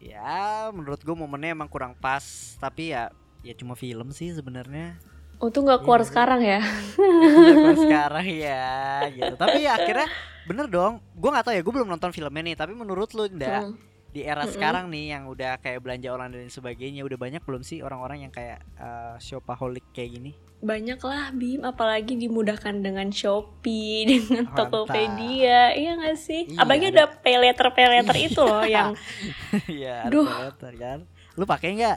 ya 0.00 0.40
menurut 0.70 0.96
gue 0.98 1.12
momennya 1.12 1.52
emang 1.52 1.66
kurang 1.66 1.92
pas 1.92 2.22
tapi 2.56 2.94
ya 2.94 3.10
ya 3.40 3.52
cuma 3.52 3.74
film 3.74 4.08
sih 4.10 4.30
sebenarnya 4.30 4.96
Oh 5.38 5.48
tuh 5.48 5.62
nggak 5.62 5.80
keluar 5.80 6.00
Iya. 6.00 6.08
sekarang 6.08 6.40
ya? 6.42 6.60
Keluar 6.94 7.76
sekarang 7.78 8.26
ya 8.26 8.66
gitu 9.08 9.34
tapi 9.34 9.58
ya 9.60 9.72
akhirnya 9.72 10.08
bener 10.44 10.66
dong 10.66 10.98
gue 11.12 11.28
nggak 11.28 11.44
tahu 11.44 11.54
ya 11.54 11.60
gue 11.60 11.74
belum 11.74 11.88
nonton 11.88 12.10
filmnya 12.10 12.42
nih 12.42 12.56
tapi 12.56 12.72
menurut 12.72 13.12
lu 13.12 13.28
ndak 13.28 13.68
Mm. 13.68 13.74
di 14.08 14.20
era 14.22 14.40
Mm-mm. 14.40 14.50
sekarang 14.50 14.84
nih 14.88 15.12
yang 15.12 15.24
udah 15.26 15.56
kayak 15.56 15.78
belanja 15.78 16.08
online 16.08 16.32
dan 16.34 16.48
sebagainya 16.48 17.02
udah 17.02 17.14
banyak 17.14 17.38
belum 17.40 17.60
sih 17.60 17.78
orang-orang 17.78 18.24
yang 18.24 18.32
kayak 18.32 18.58
uh, 18.74 19.14
shopaholic 19.18 19.84
kayak 19.90 20.16
gini 20.16 20.32
Banyak 20.58 20.98
lah 20.98 21.30
Bim, 21.30 21.62
apalagi 21.62 22.18
dimudahkan 22.18 22.82
dengan 22.82 23.14
Shopee, 23.14 24.02
dengan 24.10 24.42
Mantap. 24.44 24.74
Tokopedia, 24.74 25.70
iya 25.70 25.94
gak 25.94 26.18
sih? 26.18 26.50
Iya, 26.50 26.58
apalagi 26.58 26.90
ada- 26.90 27.06
ada 27.06 27.14
pay 27.14 27.36
letter 27.36 27.68
pay 27.70 27.86
letter 27.86 28.16
itu 28.18 28.42
loh 28.42 28.66
yang 28.66 28.90
Iya, 29.70 30.10
Duh. 30.10 30.26
ada 30.26 30.50
pay 30.50 30.74
kan 30.74 31.06
lu 31.36 31.46
pakai 31.46 31.78
nggak 31.78 31.96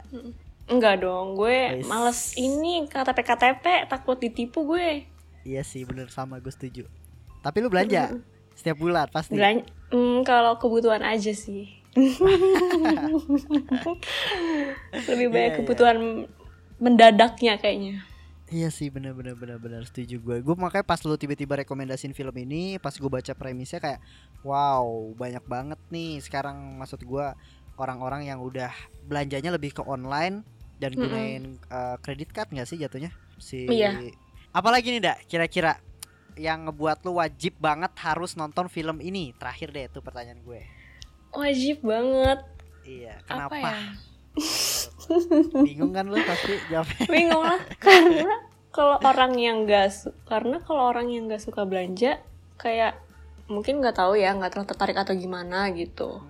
enggak 0.70 1.02
dong, 1.02 1.34
gue 1.34 1.82
Wis. 1.82 1.86
males 1.88 2.20
ini 2.38 2.86
KTP 2.86 3.18
KTP 3.22 3.64
takut 3.90 4.18
ditipu 4.18 4.66
gue. 4.66 5.06
iya 5.42 5.66
sih 5.66 5.82
bener 5.82 6.06
sama 6.06 6.38
gue 6.38 6.54
setuju 6.54 6.86
tapi 7.42 7.58
lu 7.58 7.66
belanja 7.66 8.14
setiap 8.54 8.78
bulan 8.78 9.10
pasti 9.10 9.34
Belan- 9.34 9.66
hmm, 9.90 10.22
kalau 10.22 10.54
kebutuhan 10.56 11.02
aja 11.02 11.34
sih. 11.34 11.82
Lebih 15.10 15.28
banyak 15.28 15.52
iya. 15.52 15.58
kebutuhan 15.60 15.98
mendadaknya 16.80 17.58
kayaknya. 17.60 18.00
Iya 18.52 18.68
sih 18.68 18.92
bener 18.92 19.16
bener 19.16 19.32
bener 19.32 19.56
bener 19.56 19.82
setuju 19.88 20.20
gue. 20.20 20.36
Gue 20.44 20.54
makanya 20.56 20.84
pas 20.84 21.00
lu 21.04 21.16
tiba-tiba 21.16 21.64
rekomendasiin 21.64 22.12
film 22.12 22.32
ini, 22.36 22.76
pas 22.76 22.92
gue 22.92 23.10
baca 23.10 23.32
premisnya 23.32 23.80
kayak 23.80 24.00
wow 24.44 24.84
banyak 25.16 25.42
banget 25.48 25.80
nih 25.88 26.20
sekarang 26.20 26.76
maksud 26.76 27.00
gue 27.00 27.26
orang-orang 27.76 28.26
yang 28.26 28.38
udah 28.38 28.70
belanjanya 29.04 29.50
lebih 29.52 29.72
ke 29.72 29.82
online 29.82 30.44
dan 30.76 30.92
gunain 30.92 31.42
uh, 31.70 31.94
kredit 32.02 32.34
card 32.34 32.50
nggak 32.50 32.66
sih 32.66 32.76
jatuhnya 32.76 33.10
si. 33.38 33.66
Iya. 33.66 33.98
Apalagi 34.50 34.92
nih 34.92 35.02
dak 35.02 35.18
kira-kira 35.26 35.78
yang 36.34 36.64
ngebuat 36.66 37.04
lu 37.04 37.20
wajib 37.20 37.56
banget 37.60 37.92
harus 38.00 38.34
nonton 38.34 38.66
film 38.66 38.98
ini 38.98 39.36
terakhir 39.36 39.68
deh 39.70 39.84
itu 39.86 40.00
pertanyaan 40.00 40.40
gue. 40.42 40.60
Wajib 41.32 41.80
banget. 41.84 42.40
Iya 42.82 43.14
Apa 43.24 43.52
kenapa? 43.52 43.56
ya? 43.56 43.76
Bingung 45.66 45.92
kan 45.92 46.08
lu 46.08 46.18
pasti 46.24 46.54
jawabnya. 46.72 47.04
bingung 47.06 47.42
lah 47.44 47.60
karena 47.84 48.32
kalau 48.72 48.96
orang 49.04 49.36
yang 49.36 49.68
gak 49.68 49.92
su- 49.92 50.16
karena 50.24 50.56
kalau 50.64 50.88
orang 50.88 51.12
yang 51.12 51.28
gak 51.28 51.44
suka 51.44 51.68
belanja 51.68 52.18
kayak 52.56 52.96
mungkin 53.46 53.84
nggak 53.84 53.98
tahu 53.98 54.16
ya 54.16 54.32
nggak 54.32 54.54
terlalu 54.56 54.68
tertarik 54.72 54.96
atau 54.96 55.12
gimana 55.12 55.68
gitu 55.76 56.24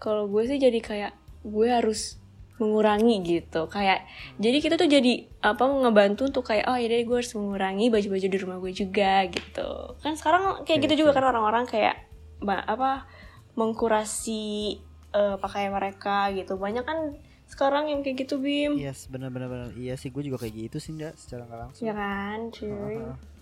kalau 0.00 0.26
gue 0.26 0.42
sih 0.48 0.56
jadi 0.56 0.80
kayak 0.80 1.12
gue 1.44 1.68
harus 1.68 2.16
mengurangi 2.60 3.24
gitu. 3.24 3.68
Kayak 3.72 4.04
jadi 4.36 4.58
kita 4.60 4.74
tuh 4.76 4.88
jadi 4.88 5.28
apa 5.40 5.64
ngebantu 5.64 6.28
untuk 6.28 6.44
kayak 6.44 6.68
oh 6.68 6.76
ya 6.76 6.88
gue 6.88 7.16
harus 7.16 7.32
mengurangi 7.32 7.88
baju-baju 7.88 8.26
di 8.28 8.38
rumah 8.40 8.56
gue 8.60 8.72
juga 8.72 9.24
gitu. 9.28 9.96
Kan 10.04 10.16
sekarang 10.16 10.64
kayak 10.68 10.78
Oke, 10.80 10.84
gitu 10.88 11.04
juga 11.04 11.16
kan 11.16 11.24
orang-orang 11.24 11.64
kayak 11.64 11.96
apa 12.44 13.08
mengkurasi 13.56 14.76
eh, 15.12 15.36
pakaian 15.40 15.72
mereka 15.72 16.32
gitu. 16.36 16.60
Banyak 16.60 16.84
kan 16.84 17.16
sekarang 17.50 17.90
yang 17.90 18.04
kayak 18.04 18.28
gitu 18.28 18.38
bim. 18.38 18.76
Yes 18.76 19.08
bener 19.08 19.32
bener 19.32 19.48
bener. 19.48 19.68
Iya 19.74 19.96
sih 19.96 20.12
gue 20.12 20.22
juga 20.22 20.38
kayak 20.44 20.70
gitu 20.70 20.76
sih 20.78 20.92
ndak 20.94 21.16
secara 21.16 21.48
nggak 21.48 21.60
langsung. 21.64 21.84
ya 21.88 21.92
kan 21.96 22.38
cuy. 22.52 22.96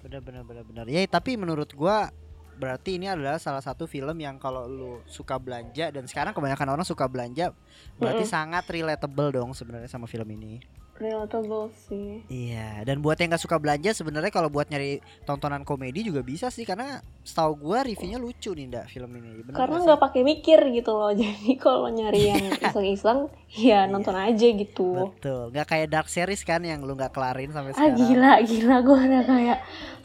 Benar 0.07 0.21
benar 0.23 0.43
benar 0.47 0.65
benar. 0.65 0.85
Ya 0.87 1.03
tapi 1.11 1.35
menurut 1.35 1.75
gua 1.75 2.15
berarti 2.59 2.99
ini 2.99 3.07
adalah 3.07 3.39
salah 3.39 3.63
satu 3.63 3.87
film 3.87 4.19
yang 4.19 4.37
kalau 4.37 4.67
lu 4.67 4.99
suka 5.07 5.39
belanja 5.39 5.95
dan 5.95 6.05
sekarang 6.05 6.35
kebanyakan 6.35 6.75
orang 6.75 6.87
suka 6.87 7.07
belanja 7.07 7.55
berarti 7.97 8.27
Mm-mm. 8.27 8.35
sangat 8.35 8.67
relatable 8.67 9.31
dong 9.31 9.51
sebenarnya 9.55 9.87
sama 9.87 10.11
film 10.11 10.27
ini 10.35 10.59
relatable 10.99 11.71
sih 11.87 12.27
iya 12.27 12.83
dan 12.83 12.99
buat 12.99 13.15
yang 13.15 13.31
nggak 13.31 13.45
suka 13.47 13.57
belanja 13.63 13.95
sebenarnya 13.95 14.35
kalau 14.35 14.51
buat 14.51 14.67
nyari 14.67 14.99
tontonan 15.23 15.63
komedi 15.63 16.03
juga 16.03 16.27
bisa 16.27 16.51
sih 16.51 16.67
karena 16.67 16.99
setahu 17.23 17.55
gua 17.55 17.87
reviewnya 17.87 18.19
lucu 18.19 18.51
nih 18.51 18.67
ndak 18.67 18.91
film 18.91 19.15
ini 19.15 19.47
bener 19.47 19.55
karena 19.55 19.79
nggak 19.79 20.01
pakai 20.03 20.23
mikir 20.27 20.59
gitu 20.75 20.91
loh 20.99 21.15
jadi 21.23 21.55
kalau 21.55 21.87
nyari 21.87 22.35
yang 22.35 22.43
iseng-iseng 22.67 23.31
ya 23.55 23.87
Iya. 23.87 23.89
nonton 23.89 24.13
aja 24.13 24.35
sih? 24.43 24.59
gitu 24.59 25.09
betul 25.09 25.55
nggak 25.55 25.67
kayak 25.71 25.89
dark 25.89 26.09
series 26.11 26.43
kan 26.43 26.61
yang 26.67 26.83
lu 26.83 26.99
nggak 26.99 27.15
kelarin 27.15 27.55
sampai 27.55 27.73
ah 27.73 27.75
sekarang 27.79 27.95
gila 27.97 28.33
gila 28.43 28.77
gue 28.83 28.99
udah 28.99 29.25
kayak 29.25 29.59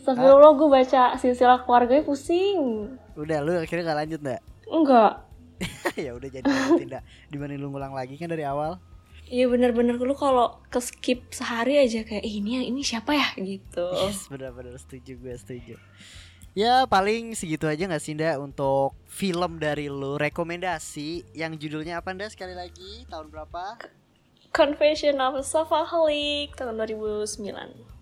Astagfirullah 0.03 0.51
gue 0.59 0.67
baca 0.67 1.15
silsilah 1.15 1.63
keluarganya 1.63 2.03
pusing. 2.03 2.91
Udah 3.15 3.39
lu 3.39 3.55
akhirnya 3.55 3.87
nggak 3.87 3.99
lanjut 4.03 4.19
ndak 4.19 4.41
enggak. 4.67 5.13
Ya 5.95 6.11
udah 6.11 6.27
jadi 6.27 6.43
ndak 6.91 7.03
dibanding 7.31 7.63
lu 7.63 7.71
ngulang 7.71 7.95
lagi 7.95 8.19
kan 8.19 8.27
dari 8.27 8.43
awal. 8.43 8.83
Iya 9.31 9.47
bener-bener. 9.47 9.95
Lu 9.95 10.11
kalau 10.11 10.59
ke 10.67 10.83
skip 10.83 11.31
sehari 11.31 11.79
aja 11.79 12.03
kayak 12.03 12.19
"Ih, 12.19 12.43
ini 12.43 12.59
yang 12.59 12.65
ini 12.67 12.83
siapa 12.83 13.15
ya? 13.15 13.31
Gitu. 13.39 13.87
Yes, 13.95 14.27
benar-benar 14.27 14.75
setuju 14.75 15.15
gue 15.15 15.33
setuju. 15.39 15.79
Ya 16.51 16.83
paling 16.83 17.31
segitu 17.31 17.71
aja 17.71 17.87
nggak 17.87 18.03
sih 18.03 18.11
Nda 18.11 18.43
untuk 18.43 18.99
film 19.07 19.55
dari 19.55 19.87
lu? 19.87 20.19
Rekomendasi 20.19 21.31
yang 21.31 21.55
judulnya 21.55 22.03
apa 22.03 22.11
Nda? 22.11 22.27
Sekali 22.27 22.51
lagi 22.59 23.07
tahun 23.07 23.31
berapa? 23.31 23.79
Confession 24.51 25.23
of 25.23 25.39
a 25.39 25.43
Safaholic 25.47 26.59
tahun 26.59 26.75
2009. 26.75 27.92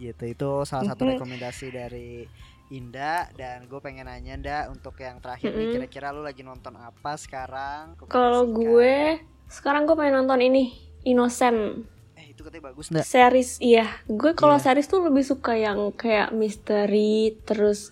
Gitu 0.00 0.24
itu 0.26 0.50
salah 0.64 0.88
satu 0.88 1.04
rekomendasi 1.06 1.66
dari 1.68 2.24
Inda 2.70 3.28
dan 3.34 3.66
gue 3.66 3.76
pengen 3.78 4.06
nanya 4.06 4.32
Nda 4.34 4.58
untuk 4.70 4.96
yang 4.96 5.18
terakhir 5.18 5.52
nih 5.52 5.66
Mhm. 5.66 5.74
kira-kira 5.76 6.08
lu 6.08 6.22
lagi 6.22 6.40
nonton 6.40 6.72
apa 6.72 7.18
sekarang? 7.18 7.98
Kalau 8.06 8.48
gue 8.48 9.20
sekarang 9.46 9.84
gue 9.84 9.92
pengen 9.92 10.24
nonton 10.24 10.40
ini 10.40 10.72
Innocent 11.02 11.84
eh 12.14 12.30
itu 12.30 12.40
katanya 12.40 12.70
bagus 12.70 12.88
Nda. 12.88 13.02
series 13.02 13.58
iya 13.58 13.88
gue 14.04 14.32
kalau 14.32 14.54
Iya. 14.54 14.64
series 14.70 14.86
tuh 14.86 15.00
lebih 15.02 15.24
suka 15.24 15.52
yang 15.52 15.90
kayak 15.90 16.30
misteri 16.30 17.34
terus 17.42 17.90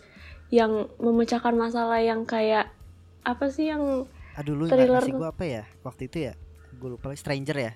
yang 0.48 0.88
memecahkan 0.96 1.52
masalah 1.52 1.98
yang 1.98 2.24
kayak 2.24 2.72
apa 3.20 3.48
sih 3.48 3.68
yang 3.68 4.08
Aduh 4.32 4.54
lu 4.54 4.64
nggak 4.64 4.78
Thriller 4.78 5.02
ngasih 5.02 5.12
gue 5.12 5.28
apa 5.28 5.44
ya 5.44 5.62
waktu 5.82 6.02
itu 6.06 6.18
ya? 6.22 6.32
Gue 6.72 6.94
lupa 6.94 7.10
Stranger 7.12 7.56
ya. 7.58 7.72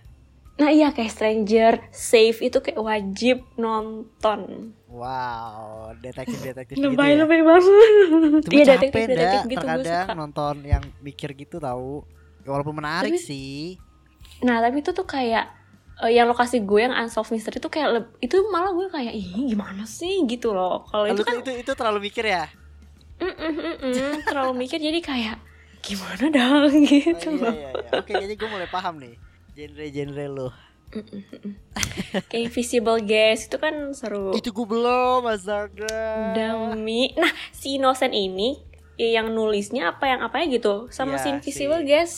Nah 0.54 0.68
iya 0.68 0.88
kayak 0.88 1.10
Stranger, 1.10 1.72
Safe 1.88 2.38
itu 2.40 2.58
kayak 2.58 2.76
wajib 2.76 3.36
nonton. 3.56 4.72
Wow, 4.86 5.96
detektif-detektif 5.96 6.76
gitu 6.76 6.84
Lebay 6.86 7.16
ya. 7.16 7.24
lebay 7.24 7.40
banget. 7.40 8.42
Iya 8.46 8.64
detektif 8.70 9.02
detektif 9.06 9.40
gitu 9.42 9.56
gue 9.58 9.58
terkadang 9.58 10.04
suka. 10.04 10.14
nonton 10.14 10.54
yang 10.62 10.82
mikir 10.98 11.32
gitu 11.32 11.56
tahu. 11.56 12.04
Walaupun 12.42 12.74
menarik 12.74 13.12
Tapi- 13.12 13.22
sih. 13.22 13.80
Nah 14.40 14.60
tapi 14.60 14.78
itu 14.78 14.90
tuh 14.90 15.04
kayak 15.04 15.48
eh, 15.98 16.12
yang 16.12 16.26
lokasi 16.26 16.60
gue 16.60 16.80
yang 16.80 16.92
unsolved 16.92 17.30
mystery 17.30 17.56
itu 17.56 17.68
kayak 17.68 17.88
itu 18.18 18.36
malah 18.48 18.70
gue 18.70 18.86
kayak 18.88 19.12
ih 19.12 19.24
gimana 19.48 19.82
sih 19.82 20.20
gitu 20.26 20.52
loh. 20.52 20.84
Kalau 20.84 21.08
itu 21.08 21.22
kan 21.22 21.40
itu 21.40 21.52
itu 21.56 21.72
terlalu 21.72 21.98
mikir 22.04 22.24
ya. 22.24 22.44
mm, 23.16 23.28
mm, 23.30 23.52
mm, 23.54 23.76
mm, 23.80 24.12
terlalu 24.26 24.52
mikir 24.58 24.76
jadi 24.76 24.98
kayak 24.98 25.36
gimana 25.80 26.24
dong 26.28 26.74
Oh, 26.74 26.82
gitu 26.82 27.28
iya, 27.30 27.40
loh. 27.40 27.54
iya, 27.54 27.70
iya. 27.72 27.90
Oke, 27.96 28.12
jadi 28.12 28.34
gue 28.34 28.48
mulai 28.48 28.66
paham 28.66 28.98
nih 28.98 29.14
genre-genre 29.52 30.52
mm. 30.92 31.52
Kayak 32.28 32.52
Invisible 32.52 33.00
Guest 33.00 33.48
itu 33.48 33.56
kan 33.56 33.96
seru. 33.96 34.36
Itu 34.36 34.52
gue 34.52 34.66
belum, 34.68 35.24
astaga. 35.24 36.36
Demi. 36.36 37.16
Nah, 37.16 37.32
si 37.48 37.80
Innocent 37.80 38.12
ini 38.12 38.60
ya 39.00 39.20
yang 39.24 39.32
nulisnya 39.32 39.96
apa 39.96 40.04
yang 40.04 40.20
apa 40.20 40.44
ya 40.44 40.60
gitu 40.60 40.92
sama 40.92 41.16
Iya 41.16 41.24
si 41.24 41.28
Invisible 41.32 41.80
sih. 41.80 41.88
Guest. 41.88 42.16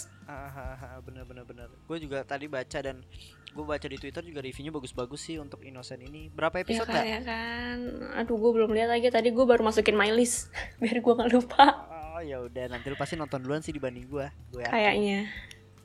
Bener 1.07 1.23
bener 1.29 1.45
bener. 1.47 1.69
Gue 1.87 2.03
juga 2.03 2.26
tadi 2.26 2.50
baca 2.50 2.79
dan 2.83 3.07
gue 3.55 3.62
baca 3.62 3.87
di 3.87 3.95
Twitter 3.95 4.26
juga 4.26 4.43
reviewnya 4.43 4.75
bagus-bagus 4.75 5.21
sih 5.23 5.38
untuk 5.38 5.62
Innocent 5.62 6.03
ini. 6.03 6.26
Berapa 6.35 6.59
Ya 6.59 6.62
episode 6.67 6.91
kan, 6.91 6.99
Kak? 6.99 7.05
ya 7.07 7.21
kan. 7.23 7.79
Aduh, 8.19 8.37
gue 8.43 8.50
belum 8.59 8.75
lihat 8.75 8.91
lagi. 8.91 9.07
Tadi 9.14 9.31
gue 9.31 9.45
baru 9.47 9.62
masukin 9.62 9.95
my 9.95 10.11
list 10.11 10.50
biar 10.83 10.99
gue 10.99 11.12
nggak 11.14 11.31
lupa. 11.31 11.87
Oh 12.14 12.23
ya 12.23 12.43
udah 12.43 12.75
nanti 12.75 12.91
lu 12.91 12.99
pasti 12.99 13.14
nonton 13.14 13.43
duluan 13.43 13.62
sih 13.62 13.71
dibanding 13.71 14.11
gue. 14.11 14.26
Gue 14.50 14.67
ya. 14.67 14.71
Kayaknya. 14.75 15.19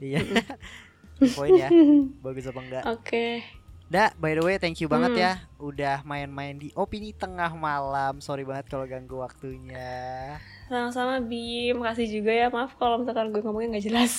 Iya. 0.02 0.20
Poin 1.36 1.52
ya. 1.54 1.70
Bagus 2.26 2.48
apa 2.48 2.60
enggak? 2.64 2.84
Oke. 2.88 3.44
Da, 3.90 4.14
by 4.22 4.38
the 4.38 4.44
way, 4.46 4.62
thank 4.62 4.78
you 4.78 4.86
banget 4.86 5.18
Hmm. 5.18 5.22
ya 5.26 5.32
udah 5.58 6.06
main-main 6.06 6.54
di 6.54 6.70
opini 6.78 7.10
tengah 7.10 7.50
malam. 7.58 8.22
Sorry 8.22 8.46
banget 8.46 8.70
kalau 8.70 8.86
ganggu 8.86 9.18
waktunya. 9.18 10.38
Sama-sama 10.70 11.18
Bim. 11.18 11.82
Makasih 11.82 12.22
juga 12.22 12.30
ya. 12.30 12.48
Maaf 12.54 12.78
kalau 12.78 13.02
misalkan 13.02 13.34
gue 13.34 13.42
ngomongnya 13.42 13.76
nggak 13.76 13.86
jelas. 13.90 14.14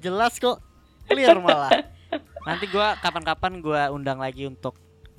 Jelas 0.00 0.40
kok, 0.40 0.56
clear 1.04 1.36
malah. 1.36 1.68
Nanti 2.48 2.66
gua 2.66 2.98
kapan-kapan 2.98 3.62
gua 3.62 3.92
undang 3.94 4.18
lagi 4.18 4.48
untuk 4.50 4.74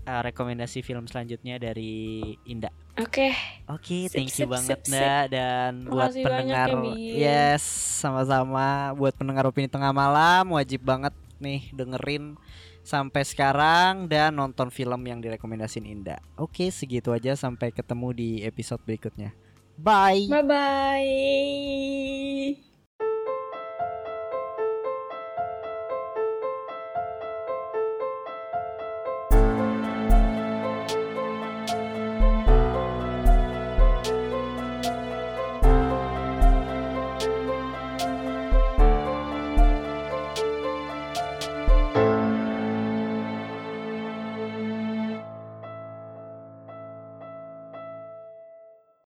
uh, 0.08 0.22
rekomendasi 0.24 0.82
film 0.84 1.08
selanjutnya 1.08 1.60
dari 1.60 2.22
Indah. 2.48 2.72
Oke. 3.00 3.34
Oke, 3.66 4.06
Sip, 4.06 4.14
thank 4.14 4.30
you 4.38 4.46
sip, 4.46 4.50
banget 4.54 4.80
sip. 4.86 4.94
Nda 4.94 5.16
dan 5.32 5.72
buat 5.90 6.14
Makasih 6.14 6.24
banyak 6.24 6.30
pendengar 6.30 6.70
ya, 6.70 6.76
Bim. 6.78 6.94
yes, 7.18 7.64
sama-sama 8.04 8.94
buat 8.94 9.14
pendengar 9.18 9.50
opini 9.50 9.66
tengah 9.66 9.90
malam 9.90 10.54
wajib 10.54 10.86
banget 10.86 11.14
nih 11.42 11.74
dengerin 11.74 12.38
sampai 12.84 13.24
sekarang 13.24 14.12
dan 14.12 14.36
nonton 14.36 14.70
film 14.70 15.00
yang 15.08 15.24
direkomendasin 15.24 15.88
Indah. 15.88 16.20
Oke, 16.36 16.70
segitu 16.70 17.16
aja 17.16 17.34
sampai 17.34 17.72
ketemu 17.72 18.14
di 18.14 18.30
episode 18.44 18.84
berikutnya. 18.84 19.32
Bye. 19.80 20.30
Bye 20.30 20.46
bye. 20.46 21.04